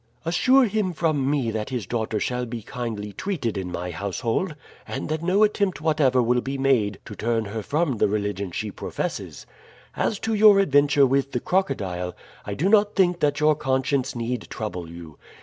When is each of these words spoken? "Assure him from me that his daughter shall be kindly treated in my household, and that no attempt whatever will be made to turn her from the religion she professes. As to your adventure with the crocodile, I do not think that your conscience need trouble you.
"Assure 0.25 0.65
him 0.65 0.93
from 0.93 1.29
me 1.29 1.51
that 1.51 1.69
his 1.69 1.85
daughter 1.85 2.19
shall 2.19 2.47
be 2.47 2.63
kindly 2.63 3.13
treated 3.13 3.55
in 3.55 3.71
my 3.71 3.91
household, 3.91 4.55
and 4.87 5.09
that 5.09 5.21
no 5.21 5.43
attempt 5.43 5.79
whatever 5.79 6.23
will 6.23 6.41
be 6.41 6.57
made 6.57 6.97
to 7.05 7.13
turn 7.15 7.45
her 7.45 7.61
from 7.61 7.97
the 7.97 8.07
religion 8.07 8.49
she 8.49 8.71
professes. 8.71 9.45
As 9.95 10.17
to 10.21 10.33
your 10.33 10.57
adventure 10.57 11.05
with 11.05 11.33
the 11.33 11.39
crocodile, 11.39 12.15
I 12.47 12.55
do 12.55 12.67
not 12.67 12.95
think 12.95 13.19
that 13.19 13.39
your 13.39 13.53
conscience 13.53 14.15
need 14.15 14.47
trouble 14.49 14.89
you. 14.89 15.19